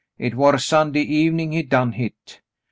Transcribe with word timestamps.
Hit 0.17 0.33
war 0.35 0.57
Sunday 0.57 1.03
evenin' 1.03 1.51
he 1.51 1.61
done 1.61 1.91
hit. 1.91 2.41